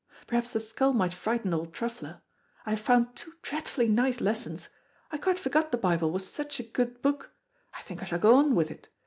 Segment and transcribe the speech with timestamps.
[0.25, 2.23] Perhaps the skull might frighten old Truffler.
[2.65, 4.67] I have found two dreadfully nice lessons.
[5.11, 7.33] I quite forgot the Bible was such a good book.
[7.75, 8.89] I think I shall go on with it.